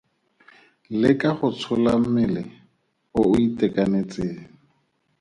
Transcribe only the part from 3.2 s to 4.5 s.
o itekanetseng.